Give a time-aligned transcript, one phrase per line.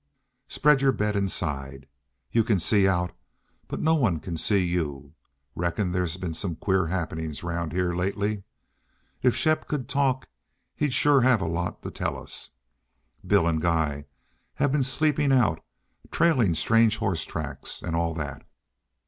[0.47, 1.87] Spread your bed inside.
[2.31, 3.11] You can see out,
[3.67, 5.13] but no one can see you.
[5.53, 8.41] Reckon there's been some queer happenin's 'round heah lately.
[9.21, 10.27] If Shepp could talk
[10.75, 12.49] he'd shore have lots to tell us.
[13.23, 14.05] Bill an' Guy
[14.55, 15.63] have been sleepin' out,
[16.09, 18.43] trailin' strange hoss tracks, an' all that.